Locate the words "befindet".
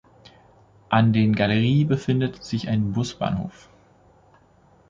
1.87-2.43